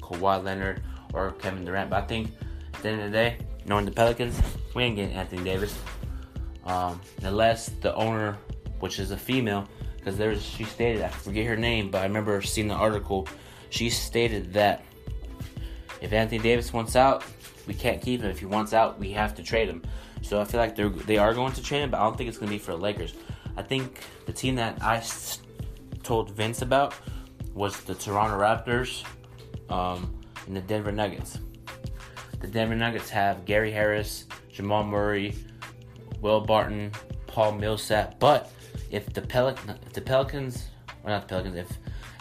Kawhi 0.01 0.43
Leonard, 0.43 0.83
or 1.13 1.31
Kevin 1.31 1.65
Durant. 1.65 1.89
But 1.89 2.03
I 2.03 2.05
think 2.05 2.31
at 2.73 2.83
the 2.83 2.89
end 2.89 3.01
of 3.01 3.11
the 3.11 3.17
day, 3.17 3.37
knowing 3.65 3.85
the 3.85 3.91
Pelicans, 3.91 4.39
we 4.75 4.83
ain't 4.83 4.97
getting 4.97 5.15
Anthony 5.15 5.43
Davis. 5.43 5.75
Um, 6.65 7.01
unless 7.23 7.69
the 7.69 7.95
owner, 7.95 8.37
which 8.79 8.99
is 8.99 9.11
a 9.11 9.17
female, 9.17 9.67
because 9.95 10.17
there's 10.17 10.43
she 10.43 10.65
stated 10.65 11.01
I 11.01 11.07
forget 11.07 11.45
her 11.47 11.57
name, 11.57 11.89
but 11.89 11.99
I 11.99 12.03
remember 12.03 12.41
seeing 12.41 12.67
the 12.67 12.75
article. 12.75 13.27
She 13.69 13.89
stated 13.89 14.53
that 14.53 14.83
if 16.01 16.11
Anthony 16.11 16.41
Davis 16.41 16.73
wants 16.73 16.95
out, 16.95 17.23
we 17.67 17.73
can't 17.73 18.01
keep 18.01 18.21
him. 18.21 18.29
If 18.29 18.39
he 18.39 18.45
wants 18.45 18.73
out, 18.73 18.99
we 18.99 19.11
have 19.11 19.33
to 19.35 19.43
trade 19.43 19.69
him. 19.69 19.81
So 20.21 20.41
I 20.41 20.43
feel 20.43 20.59
like 20.59 20.75
they're 20.75 20.89
they 20.89 21.17
are 21.17 21.33
going 21.33 21.53
to 21.53 21.63
trade 21.63 21.83
him, 21.83 21.91
but 21.91 21.99
I 21.99 22.03
don't 22.03 22.17
think 22.17 22.27
it's 22.27 22.37
going 22.37 22.49
to 22.51 22.55
be 22.55 22.59
for 22.59 22.71
the 22.71 22.77
Lakers. 22.77 23.13
I 23.59 23.61
think 23.61 23.99
the 24.25 24.31
team 24.31 24.55
that 24.55 24.81
I 24.81 25.03
told 26.01 26.31
Vince 26.31 26.61
about 26.61 26.95
was 27.53 27.81
the 27.81 27.93
Toronto 27.93 28.39
Raptors 28.39 29.03
um, 29.69 30.17
and 30.47 30.55
the 30.55 30.61
Denver 30.61 30.93
Nuggets. 30.93 31.39
The 32.39 32.47
Denver 32.47 32.75
Nuggets 32.75 33.09
have 33.09 33.43
Gary 33.43 33.69
Harris, 33.69 34.27
Jamal 34.49 34.85
Murray, 34.85 35.35
Will 36.21 36.39
Barton, 36.39 36.93
Paul 37.27 37.51
Millsap. 37.51 38.17
But 38.17 38.49
if 38.91 39.11
the 39.11 39.21
Pelic- 39.21 39.59
if 39.85 39.91
the 39.91 40.01
Pelicans, 40.01 40.69
or 41.03 41.09
not 41.09 41.23
the 41.23 41.27
Pelicans, 41.27 41.57
if 41.57 41.67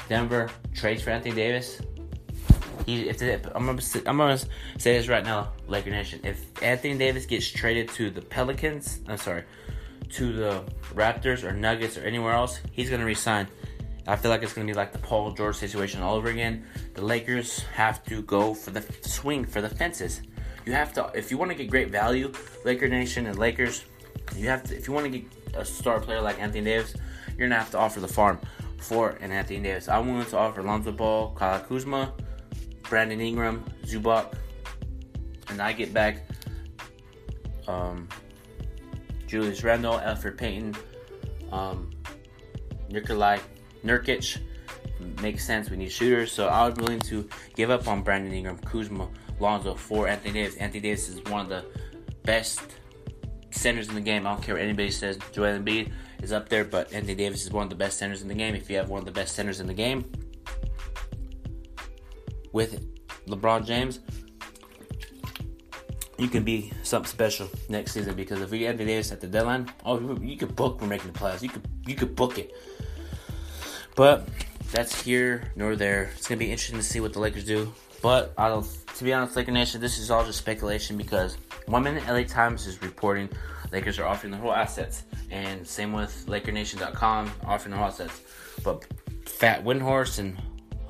Denver 0.08 0.50
trades 0.74 1.02
for 1.02 1.10
Anthony 1.10 1.36
Davis, 1.36 1.80
he 2.84 3.08
if 3.08 3.46
I'm 3.54 3.64
gonna 3.64 3.82
I'm 4.06 4.16
gonna 4.16 4.38
say 4.78 4.98
this 4.98 5.06
right 5.06 5.24
now, 5.24 5.52
Laker 5.68 5.90
Nation. 5.90 6.18
If 6.24 6.60
Anthony 6.64 6.98
Davis 6.98 7.26
gets 7.26 7.46
traded 7.46 7.90
to 7.90 8.10
the 8.10 8.22
Pelicans, 8.22 9.02
I'm 9.06 9.18
sorry, 9.18 9.44
to 10.10 10.32
the 10.32 10.64
Raptors 10.94 11.44
or 11.44 11.52
Nuggets 11.52 11.96
or 11.96 12.02
anywhere 12.02 12.32
else, 12.32 12.60
he's 12.72 12.90
gonna 12.90 13.04
resign. 13.04 13.48
I 14.06 14.16
feel 14.16 14.30
like 14.30 14.42
it's 14.42 14.52
gonna 14.52 14.66
be 14.66 14.74
like 14.74 14.92
the 14.92 14.98
Paul 14.98 15.32
George 15.32 15.56
situation 15.56 16.02
all 16.02 16.14
over 16.14 16.28
again. 16.28 16.64
The 16.94 17.02
Lakers 17.02 17.60
have 17.74 18.02
to 18.04 18.22
go 18.22 18.54
for 18.54 18.70
the 18.70 18.84
swing 19.02 19.44
for 19.44 19.60
the 19.60 19.68
fences. 19.68 20.22
You 20.64 20.72
have 20.72 20.92
to 20.94 21.10
if 21.14 21.30
you 21.30 21.38
want 21.38 21.50
to 21.50 21.56
get 21.56 21.70
great 21.70 21.90
value, 21.90 22.32
Laker 22.64 22.88
Nation 22.88 23.26
and 23.26 23.38
Lakers. 23.38 23.84
You 24.36 24.48
have 24.48 24.62
to 24.64 24.76
if 24.76 24.86
you 24.86 24.94
want 24.94 25.10
to 25.12 25.18
get 25.18 25.26
a 25.54 25.64
star 25.64 26.00
player 26.00 26.20
like 26.20 26.40
Anthony 26.40 26.64
Davis, 26.64 26.94
you're 27.36 27.48
gonna 27.48 27.60
have 27.60 27.70
to 27.72 27.78
offer 27.78 28.00
the 28.00 28.08
farm 28.08 28.38
for 28.78 29.10
an 29.20 29.30
Anthony 29.30 29.60
Davis. 29.60 29.88
I 29.88 29.98
wanted 29.98 30.28
to 30.28 30.38
offer 30.38 30.62
Lonzo 30.62 30.92
Ball, 30.92 31.34
Kyle 31.34 31.60
Kuzma, 31.60 32.12
Brandon 32.82 33.20
Ingram, 33.20 33.64
Zubac, 33.84 34.34
and 35.48 35.60
I 35.60 35.72
get 35.72 35.92
back 35.92 36.26
um, 37.66 38.08
Julius 39.28 39.62
Randle, 39.62 40.00
Elfrid 40.00 40.36
Payton, 40.36 40.74
um, 41.52 41.90
Nikolai 42.90 43.38
Nurkic. 43.84 44.38
Makes 45.22 45.44
sense. 45.44 45.70
We 45.70 45.76
need 45.76 45.92
shooters, 45.92 46.32
so 46.32 46.48
I 46.48 46.66
was 46.66 46.76
willing 46.76 46.98
to 47.00 47.28
give 47.54 47.70
up 47.70 47.86
on 47.86 48.02
Brandon 48.02 48.32
Ingram, 48.32 48.58
Kuzma, 48.58 49.08
Lonzo 49.38 49.74
for 49.74 50.08
Anthony 50.08 50.32
Davis. 50.32 50.56
Anthony 50.56 50.80
Davis 50.80 51.08
is 51.08 51.22
one 51.30 51.40
of 51.42 51.48
the 51.48 51.64
best 52.24 52.62
centers 53.50 53.88
in 53.88 53.94
the 53.94 54.00
game. 54.00 54.26
I 54.26 54.32
don't 54.32 54.42
care 54.42 54.54
what 54.54 54.64
anybody 54.64 54.90
says. 54.90 55.18
Joel 55.32 55.58
Embiid 55.58 55.92
is 56.22 56.32
up 56.32 56.48
there, 56.48 56.64
but 56.64 56.92
Anthony 56.92 57.14
Davis 57.14 57.44
is 57.44 57.52
one 57.52 57.64
of 57.64 57.70
the 57.70 57.76
best 57.76 57.98
centers 57.98 58.22
in 58.22 58.28
the 58.28 58.34
game. 58.34 58.54
If 58.54 58.68
you 58.68 58.76
have 58.76 58.88
one 58.88 58.98
of 58.98 59.04
the 59.04 59.12
best 59.12 59.36
centers 59.36 59.60
in 59.60 59.66
the 59.66 59.74
game 59.74 60.10
with 62.52 62.84
LeBron 63.26 63.66
James, 63.66 64.00
you 66.18 66.28
can 66.28 66.42
be 66.42 66.72
something 66.82 67.08
special 67.08 67.48
next 67.68 67.92
season 67.92 68.14
because 68.14 68.40
if 68.40 68.50
we 68.50 68.58
get 68.58 68.70
Anthony 68.70 68.92
Davis 68.92 69.12
at 69.12 69.20
the 69.20 69.26
deadline, 69.26 69.70
oh, 69.84 70.18
you 70.20 70.36
could 70.36 70.54
book 70.54 70.80
we're 70.80 70.88
making 70.88 71.12
the 71.12 71.18
playoffs. 71.18 71.42
You 71.42 71.48
could 71.48 71.62
you 71.86 71.94
could 71.94 72.14
book 72.14 72.38
it. 72.38 72.54
But 73.94 74.28
that's 74.72 75.00
here 75.00 75.52
nor 75.56 75.76
there. 75.76 76.10
It's 76.16 76.28
gonna 76.28 76.38
be 76.38 76.50
interesting 76.50 76.78
to 76.78 76.84
see 76.84 77.00
what 77.00 77.12
the 77.12 77.20
Lakers 77.20 77.44
do. 77.44 77.72
But 78.02 78.34
I 78.36 78.48
don't. 78.48 78.66
To 78.96 79.04
be 79.04 79.12
honest, 79.12 79.36
Laker 79.36 79.52
Nation, 79.52 79.80
this 79.80 79.98
is 79.98 80.10
all 80.10 80.24
just 80.24 80.38
speculation 80.38 80.96
because 80.96 81.36
one 81.66 81.84
minute 81.84 82.02
LA 82.08 82.24
Times 82.24 82.66
is 82.66 82.82
reporting 82.82 83.28
Lakers 83.72 83.98
are 83.98 84.06
offering 84.06 84.32
their 84.32 84.40
whole 84.40 84.52
assets, 84.52 85.04
and 85.30 85.66
same 85.66 85.92
with 85.92 86.26
LakerNation.com 86.26 87.30
offering 87.44 87.70
their 87.70 87.78
whole 87.78 87.88
assets. 87.88 88.20
But 88.64 88.84
Fat 89.24 89.64
Windhorst 89.64 90.18
and 90.18 90.36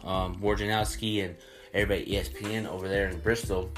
um, 0.05 0.37
Wojnarowski 0.41 1.25
and 1.25 1.37
everybody 1.75 2.13
ESPN 2.13 2.67
over 2.67 2.89
there 2.89 3.09
in 3.09 3.19
Bristol 3.21 3.71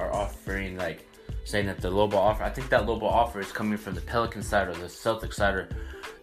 are 0.00 0.12
offering 0.12 0.76
like 0.76 1.06
saying 1.44 1.66
that 1.66 1.80
the 1.80 1.90
low 1.90 2.08
offer. 2.10 2.42
I 2.42 2.50
think 2.50 2.68
that 2.70 2.86
low 2.86 2.98
offer 3.00 3.40
is 3.40 3.52
coming 3.52 3.78
from 3.78 3.94
the 3.94 4.00
Pelican 4.00 4.42
side 4.42 4.68
or 4.68 4.74
the 4.74 4.88
Celtic 4.88 5.32
side. 5.32 5.54
Or 5.54 5.68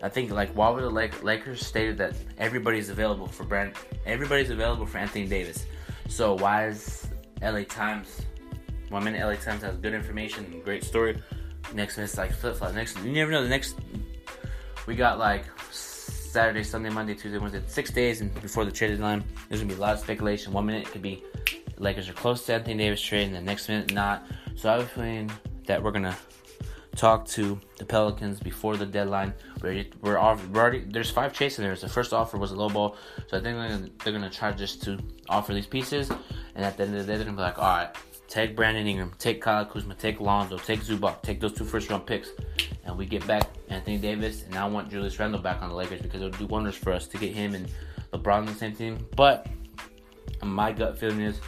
I 0.02 0.10
think 0.10 0.32
like 0.32 0.50
why 0.52 0.70
would 0.70 0.84
the 0.84 0.90
Lakers 0.90 1.66
stated 1.66 1.98
that 1.98 2.16
everybody's 2.38 2.90
available 2.90 3.28
for 3.28 3.44
Brand, 3.44 3.74
everybody's 4.06 4.50
available 4.50 4.86
for 4.86 4.98
Anthony 4.98 5.28
Davis. 5.28 5.66
So 6.08 6.36
why 6.36 6.68
is 6.68 7.08
LA 7.42 7.64
Times? 7.64 8.22
One 8.90 9.04
minute 9.04 9.26
LA 9.26 9.36
Times 9.36 9.64
has 9.64 9.76
good 9.78 9.94
information, 9.94 10.62
great 10.64 10.84
story. 10.84 11.22
Next 11.74 11.98
minute 11.98 12.18
like 12.18 12.32
flip 12.32 12.56
flop. 12.56 12.74
Next 12.74 12.98
you 13.04 13.12
never 13.12 13.32
know. 13.32 13.44
The 13.44 13.50
next 13.50 13.76
we 14.86 14.96
got 14.96 15.20
like 15.20 15.46
Saturday, 15.72 16.64
Sunday, 16.64 16.90
Monday, 16.90 17.14
Tuesday, 17.14 17.38
Wednesday, 17.38 17.62
six 17.68 17.92
days 17.92 18.22
and 18.22 18.34
before 18.42 18.64
the 18.64 18.72
trade 18.72 18.90
deadline. 18.90 19.24
There's 19.50 19.62
gonna 19.62 19.74
be 19.74 19.78
a 19.78 19.82
lot 19.82 19.94
of 19.94 20.00
speculation. 20.00 20.54
One 20.54 20.66
minute 20.66 20.88
it 20.88 20.92
could 20.92 21.02
be 21.02 21.24
Lakers 21.78 22.10
are 22.10 22.14
close 22.14 22.46
to 22.46 22.54
Anthony 22.54 22.78
Davis 22.78 23.02
trade, 23.02 23.28
and 23.28 23.36
the 23.36 23.42
next 23.42 23.68
minute 23.70 23.94
not. 23.94 24.26
So 24.56 24.70
I 24.70 24.78
was 24.78 24.88
feeling 24.88 25.32
that 25.66 25.82
we're 25.82 25.92
gonna 25.92 26.18
talk 26.96 27.28
to 27.28 27.60
the 27.78 27.86
Pelicans 27.86 28.40
before 28.40 28.76
the 28.76 28.86
deadline. 28.86 29.34
We're 29.62 29.86
we're, 30.02 30.18
already 30.18 30.80
there's 30.80 31.12
five 31.12 31.34
chasing 31.34 31.64
there. 31.64 31.76
The 31.76 31.88
first 31.88 32.14
offer 32.14 32.38
was 32.38 32.52
a 32.52 32.56
low 32.56 32.70
ball, 32.70 32.98
so 33.28 33.38
I 33.38 33.42
think 33.42 33.58
they're 33.58 33.70
gonna, 33.70 33.90
they're 34.04 34.14
gonna 34.14 34.30
try 34.30 34.52
just 34.52 34.84
to 34.84 34.98
offer 35.30 35.54
these 35.54 35.68
pieces, 35.68 36.10
and 36.56 36.66
at 36.66 36.78
the 36.78 36.84
end 36.84 36.96
of 36.96 37.06
the 37.06 37.12
day 37.12 37.18
they're 37.18 37.26
gonna 37.26 37.38
be 37.38 37.44
like, 37.44 37.60
all 37.60 37.66
right, 37.66 37.96
take 38.28 38.56
Brandon 38.56 38.88
Ingram, 38.88 39.14
take 39.20 39.42
Kyle 39.42 39.66
Kuzma, 39.66 39.94
take 39.96 40.20
Lonzo, 40.20 40.58
take 40.58 40.82
Zubac, 40.82 41.22
take 41.22 41.40
those 41.40 41.54
two 41.54 41.66
first 41.66 41.90
round 41.90 42.06
picks, 42.06 42.30
and 42.86 42.98
we 42.98 43.06
get 43.06 43.26
back 43.28 43.44
Anthony 43.70 43.98
Davis, 43.98 44.44
and 44.44 44.56
I 44.56 44.66
want 44.66 44.90
Julius 44.90 45.20
Randle 45.20 45.42
back 45.42 45.62
on 45.62 45.70
the 45.70 45.76
Lakers 45.76 46.02
because 46.02 46.22
it'll 46.22 46.38
do 46.38 46.48
wonders 46.48 46.76
for 46.76 46.92
us 46.92 47.08
to 47.08 47.18
get 47.18 47.34
him 47.34 47.54
and 47.54 47.68
LeBron 48.14 48.38
on 48.40 48.46
the 48.48 48.54
same 48.54 48.76
team. 48.76 49.06
But 49.16 49.48
my 50.44 50.72
gut 50.72 50.98
feeling 50.98 51.22
is 51.22 51.40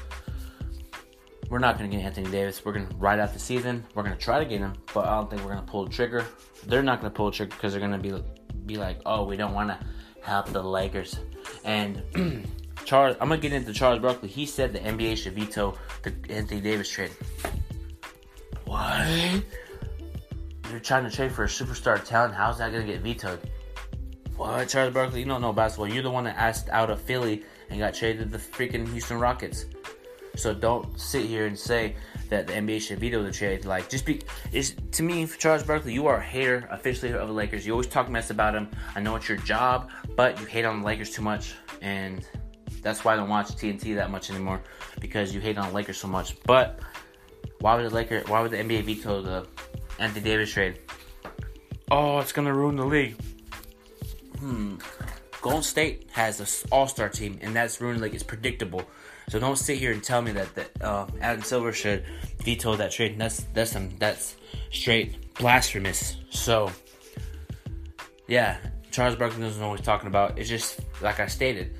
we're 1.50 1.60
not 1.60 1.78
going 1.78 1.90
to 1.90 1.96
get 1.96 2.06
Anthony 2.06 2.30
Davis. 2.30 2.64
We're 2.64 2.74
going 2.74 2.88
to 2.88 2.96
ride 2.96 3.20
out 3.20 3.34
the 3.34 3.40
season. 3.40 3.84
We're 3.96 4.04
going 4.04 4.16
to 4.16 4.22
try 4.22 4.40
to 4.40 4.46
get 4.46 4.60
him, 4.60 4.74
but 4.94 5.06
I 5.06 5.16
don't 5.16 5.30
think 5.30 5.42
we're 5.44 5.54
going 5.54 5.66
to 5.66 5.72
pull 5.72 5.86
the 5.86 5.92
trigger. 5.92 6.26
They're 6.66 6.84
not 6.84 7.02
going 7.02 7.12
to 7.12 7.16
pull 7.16 7.32
the 7.32 7.38
trigger 7.38 7.56
because 7.56 7.74
they're 7.74 7.80
going 7.80 7.92
to 7.92 7.98
be 7.98 8.24
be 8.66 8.78
like, 8.78 9.00
oh, 9.06 9.26
we 9.26 9.36
don't 9.36 9.54
want 9.54 9.70
to 9.70 9.80
help 10.22 10.48
the 10.48 10.62
Lakers. 10.62 11.20
And 11.64 12.04
Charles, 12.86 13.18
I'm 13.20 13.30
going 13.30 13.42
to 13.42 13.50
get 13.50 13.56
into 13.56 13.74
Charles 13.74 14.00
Barkley. 14.00 14.30
He 14.30 14.46
said 14.46 14.74
the 14.74 14.80
NBA 14.80 15.18
should 15.18 15.34
veto 15.34 15.76
the 16.04 16.14
Anthony 16.30 16.62
Davis 16.62 16.90
trade. 16.90 17.12
What? 18.66 19.44
You're 20.70 20.80
trying 20.80 21.10
to 21.10 21.16
trade 21.16 21.32
for 21.32 21.46
a 21.46 21.48
superstar 21.48 22.04
talent. 22.04 22.36
How's 22.36 22.60
that 22.60 22.72
going 22.72 22.86
to 22.86 22.94
get 22.94 23.02
vetoed? 23.02 23.40
What, 24.38 24.70
Charles 24.70 24.94
Barkley? 24.94 25.22
You 25.22 25.26
don't 25.26 25.42
know 25.42 25.52
basketball. 25.52 25.88
You're 25.88 26.04
the 26.04 26.12
one 26.12 26.26
that 26.26 26.38
asked 26.38 26.70
out 26.70 26.92
of 26.92 27.02
Philly 27.02 27.44
and 27.70 27.80
got 27.80 27.96
traded 27.96 28.32
to 28.32 28.38
the 28.38 28.38
freaking 28.38 28.88
Houston 28.92 29.20
Rockets. 29.20 29.66
So 30.40 30.54
don't 30.54 31.00
sit 31.00 31.26
here 31.26 31.48
and 31.48 31.58
say 31.58 31.96
that 32.30 32.48
the 32.48 32.54
NBA 32.54 32.82
should 32.82 33.00
veto 33.00 33.22
the 33.22 33.32
trade. 33.32 33.66
Like, 33.66 33.90
just 33.90 34.06
be. 34.06 34.22
Is 34.54 34.76
to 34.94 35.04
me, 35.04 35.28
Charles 35.28 35.64
Barkley, 35.64 35.94
you 35.94 36.08
are 36.08 36.18
a 36.18 36.24
hater, 36.24 36.68
officially 36.72 37.12
of 37.12 37.28
the 37.28 37.34
Lakers. 37.34 37.66
You 37.66 37.74
always 37.74 37.88
talk 37.88 38.10
mess 38.10 38.30
about 38.30 38.54
them. 38.54 38.70
I 38.96 39.02
know 39.02 39.16
it's 39.16 39.28
your 39.28 39.38
job, 39.40 39.90
but 40.16 40.40
you 40.40 40.46
hate 40.46 40.64
on 40.64 40.80
the 40.80 40.86
Lakers 40.86 41.12
too 41.12 41.22
much, 41.22 41.56
and 41.82 42.26
that's 42.82 43.04
why 43.04 43.14
I 43.14 43.16
don't 43.18 43.30
watch 43.30 43.50
TNT 43.50 43.96
that 43.96 44.10
much 44.10 44.30
anymore 44.30 44.62
because 45.02 45.34
you 45.34 45.42
hate 45.42 45.58
on 45.58 45.68
the 45.68 45.76
Lakers 45.76 45.98
so 45.98 46.08
much. 46.08 46.42
But 46.44 46.80
why 47.60 47.76
would 47.76 47.86
the 47.86 47.94
Lakers? 47.94 48.28
Why 48.28 48.42
would 48.42 48.52
the 48.52 48.58
NBA 48.58 48.84
veto 48.84 49.22
the 49.22 49.48
Anthony 50.00 50.24
Davis 50.24 50.54
trade? 50.54 50.80
Oh, 51.92 52.20
it's 52.20 52.32
gonna 52.32 52.54
ruin 52.54 52.78
the 52.78 52.86
league. 52.86 53.16
Hmm. 54.40 54.78
Golden 55.42 55.64
State 55.64 56.10
has 56.12 56.40
an 56.40 56.70
all-star 56.72 57.10
team, 57.10 57.40
and 57.42 57.56
that's 57.56 57.80
ruined 57.80 58.02
like 58.02 58.14
it's 58.14 58.24
predictable. 58.24 58.84
So 59.30 59.40
don't 59.40 59.58
sit 59.58 59.78
here 59.78 59.92
and 59.92 60.04
tell 60.04 60.22
me 60.22 60.32
that, 60.32 60.54
that 60.56 60.82
uh, 60.82 61.08
Adam 61.22 61.44
Silver 61.44 61.72
should 61.72 62.04
veto 62.44 62.76
that 62.76 62.92
trade. 62.92 63.18
That's 63.18 63.46
that's 63.54 63.72
some 63.72 63.90
that's 64.00 64.36
straight 64.72 65.36
blasphemous. 65.36 66.18
So 66.32 66.72
yeah, 68.28 68.58
Charles 68.92 69.16
Barkley 69.16 69.42
doesn't 69.42 69.62
know 69.62 69.70
what 69.70 69.80
he's 69.80 69.86
talking 69.86 70.08
about. 70.08 70.38
It's 70.38 70.50
just 70.50 70.80
like 71.02 71.20
I 71.20 71.28
stated. 71.28 71.76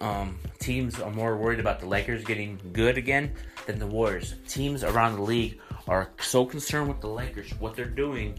Um, 0.00 0.38
teams 0.58 1.00
are 1.00 1.10
more 1.10 1.36
worried 1.36 1.60
about 1.60 1.80
the 1.80 1.86
Lakers 1.86 2.24
getting 2.24 2.60
good 2.72 2.98
again 2.98 3.34
than 3.66 3.78
the 3.78 3.86
Warriors. 3.86 4.34
Teams 4.46 4.84
around 4.84 5.16
the 5.16 5.22
league 5.22 5.60
are 5.88 6.10
so 6.20 6.44
concerned 6.44 6.88
with 6.88 7.00
the 7.00 7.08
Lakers, 7.08 7.50
what 7.58 7.74
they're 7.74 7.84
doing. 7.84 8.38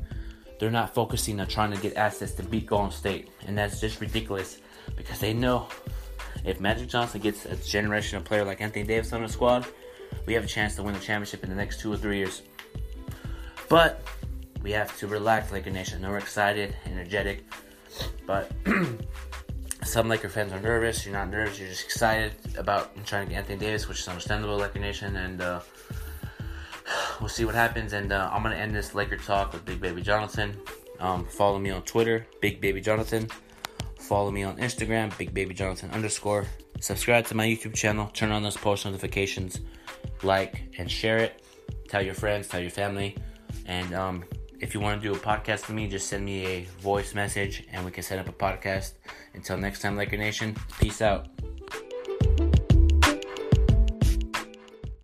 They're 0.60 0.70
not 0.70 0.94
focusing 0.94 1.40
on 1.40 1.48
trying 1.48 1.72
to 1.72 1.78
get 1.78 1.96
assets 1.96 2.34
to 2.34 2.44
beat 2.44 2.68
Golden 2.68 2.92
State, 2.92 3.30
and 3.48 3.58
that's 3.58 3.80
just 3.80 4.02
ridiculous 4.02 4.60
because 4.96 5.20
they 5.20 5.34
know 5.34 5.68
if 6.44 6.60
Magic 6.60 6.90
Johnson 6.90 7.22
gets 7.22 7.46
a 7.46 7.56
generational 7.56 8.24
player 8.24 8.44
like 8.44 8.62
Anthony 8.62 8.86
Davis 8.86 9.14
on 9.14 9.24
the 9.24 9.30
squad, 9.30 9.66
we 10.26 10.34
have 10.34 10.44
a 10.44 10.48
chance 10.48 10.76
to 10.76 10.84
win 10.84 10.94
the 10.94 11.00
championship 11.00 11.44
in 11.44 11.50
the 11.50 11.56
next 11.56 11.80
two 11.80 11.92
or 11.92 11.98
three 11.98 12.18
years. 12.18 12.42
But 13.70 14.04
we 14.62 14.72
have 14.72 14.98
to 15.00 15.08
relax, 15.08 15.52
Laker 15.52 15.70
Nation. 15.70 16.02
We're 16.02 16.18
excited, 16.18 16.76
energetic, 16.86 17.46
but 18.26 18.52
some 19.84 20.10
Laker 20.10 20.30
fans 20.30 20.52
are 20.52 20.60
nervous. 20.60 21.06
You're 21.06 21.16
not 21.16 21.30
nervous. 21.30 21.60
You're 21.60 21.70
just 21.70 21.86
excited 21.86 22.34
about 22.58 22.94
trying 23.06 23.28
to 23.28 23.32
get 23.32 23.40
Anthony 23.40 23.60
Davis, 23.60 23.88
which 23.88 24.00
is 24.00 24.08
understandable, 24.08 24.58
Laker 24.58 24.80
Nation, 24.80 25.16
and 25.16 25.42
uh, 25.42 25.62
we'll 27.20 27.30
see 27.30 27.46
what 27.46 27.56
happens. 27.56 27.94
And 27.94 28.12
uh, 28.12 28.30
I'm 28.32 28.44
gonna 28.44 28.56
end 28.56 28.76
this 28.76 28.96
Laker 28.96 29.18
talk 29.18 29.54
with 29.54 29.66
Big 29.66 29.80
Baby 29.80 30.02
Jonathan. 30.02 30.58
Um, 31.00 31.26
follow 31.26 31.60
me 31.60 31.70
on 31.72 31.82
Twitter, 31.84 32.26
Big 32.42 32.60
Baby 32.60 32.82
Jonathan. 32.82 33.28
Follow 34.00 34.32
me 34.32 34.44
on 34.44 34.58
Instagram, 34.58 35.16
Big 35.18 35.34
Baby 35.34 35.54
Jonathan 35.54 35.92
underscore. 35.92 36.46
Subscribe 36.80 37.26
to 37.28 37.36
my 37.36 37.46
YouTube 37.46 37.76
channel. 37.76 38.08
Turn 38.14 38.32
on 38.32 38.44
those 38.44 38.58
post 38.58 38.86
notifications. 38.86 39.60
Like 40.24 40.64
and 40.78 40.90
share 40.90 41.18
it. 41.18 41.44
Tell 41.88 42.02
your 42.02 42.14
friends. 42.14 42.48
Tell 42.48 42.62
your 42.62 42.70
family. 42.70 43.18
And 43.66 43.94
um, 43.94 44.24
if 44.60 44.74
you 44.74 44.80
want 44.80 45.02
to 45.02 45.08
do 45.08 45.14
a 45.14 45.20
podcast 45.20 45.68
with 45.68 45.72
me, 45.72 45.88
just 45.88 46.08
send 46.08 46.26
me 46.26 46.46
a 46.46 46.62
voice 46.82 47.14
message 47.14 47.66
and 47.72 47.86
we 47.86 47.92
can 47.92 48.04
set 48.04 48.20
up 48.20 48.28
a 48.28 48.34
podcast. 48.34 48.94
Until 49.34 49.58
next 49.58 49.82
time, 49.82 49.96
Laker 49.96 50.18
Nation. 50.18 50.56
Peace 50.80 51.02
out. 51.02 51.39